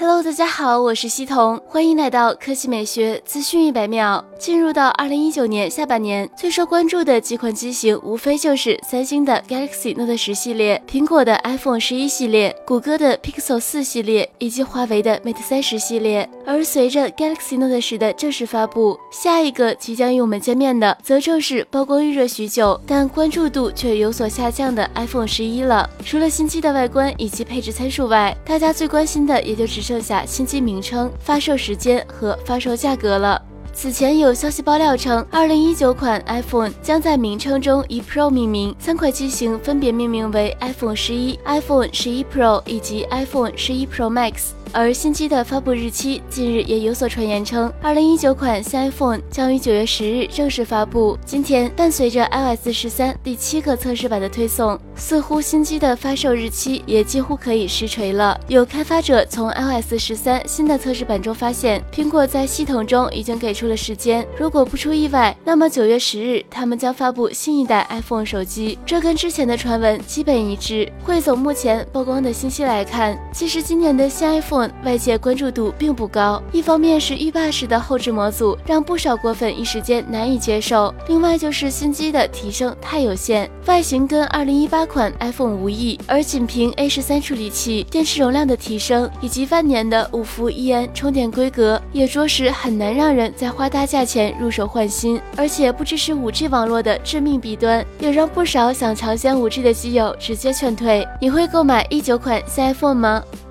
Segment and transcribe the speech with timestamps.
[0.00, 4.24] Hello，大家好，我是西彤，欢迎来到科技美学资讯一百秒。
[4.38, 16.30] 进入到二零一九年下半年，最受关注的几款机型，无非就是三星的 Galaxy Note 十系列、苹果的 iPhone 十一系列、谷歌的 Pixel 四系列以及华为的 Mate 三十系列。
[16.46, 25.90] 而随着 Galaxy Note 十的正式发布，下一个即将与我们见面的，则正是曝光预热许久，但关注度却有所下降的 iPhone 十一了。
[26.04, 33.40] 除了新机的外观以及配置参数外，大家最关心的也就只是剩下新机名称、发售时间和发售价格了。
[33.72, 44.50] 此前有消息爆料称，二零一九款 iPhone 将在名称中以 Pro 命名，三款机型分别命名为 iPhone 十一、iPhone 十一 Pro 以及 iPhone 十一 Pro Max。
[44.72, 51.16] 而新机的发布日期近日也有所传言称，二零一九款新 iPhone 将于九月十日正式发布。
[51.24, 58.38] 今天，伴随着 iOS 十三第七个测试版的推送，似乎新机的发售日期也几乎可以实锤了。
[58.48, 68.78] 有开发者从 iOS 十三新的测试版中发现，苹果在系统中已经给出了时间，如果不出意外，那么九月十日他们将发布新一代 iPhone 手机。
[68.84, 70.90] 这跟之前的传闻基本一致。
[71.02, 74.57] 汇总目前曝光的信息来看，其实今年的新 iPhone。
[74.84, 101.06] 外界关注度并不高，一方面是浴霸式的后置模组让不少果粉一时间难以接受，另外就是新机的提升太有限，外形跟二零一八款 iPhone 无异，而仅凭 A 十三处理器、电池容量的提升以及万年的五伏一安充电规格，也着实很难让人在花大价钱入手换新，而且不支持五 G 网络的致命弊端，也让不少想尝鲜五 G 的基友直接劝退。
[101.20, 103.22] 你会购买一九款新 iPhone 吗？